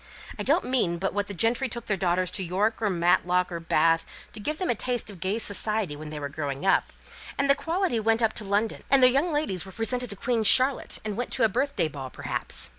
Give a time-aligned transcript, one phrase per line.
[0.39, 3.59] I don't mean but what the gentry took their daughters to York, or Matlock, or
[3.59, 6.91] Bath, to give them a taste of gay society when they were growing up;
[7.37, 10.41] and the quality went up to London, and their young ladies were presented to Queen
[10.43, 12.67] Charlotte, and went to a birthday ball, perhaps.